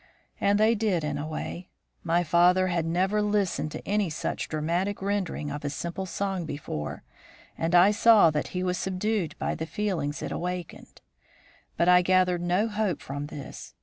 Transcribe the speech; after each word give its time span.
And 0.39 0.59
they 0.59 0.73
did 0.73 1.03
in 1.03 1.19
a 1.19 1.27
way. 1.27 1.69
My 2.03 2.23
father 2.23 2.69
had 2.69 2.87
never 2.87 3.21
listened 3.21 3.71
to 3.73 3.87
any 3.87 4.09
such 4.09 4.49
dramatic 4.49 4.99
rendering 4.99 5.51
of 5.51 5.63
a 5.63 5.69
simple 5.69 6.07
song 6.07 6.43
before, 6.43 7.03
and 7.55 7.75
I 7.75 7.91
saw 7.91 8.31
that 8.31 8.47
he 8.47 8.63
was 8.63 8.79
subdued 8.79 9.35
by 9.37 9.53
the 9.53 9.67
feelings 9.67 10.23
it 10.23 10.31
awakened. 10.31 11.01
But 11.77 11.87
I 11.87 12.01
gathered 12.01 12.41
no 12.41 12.67
hope 12.67 12.99
from 12.99 13.27
this. 13.27 13.75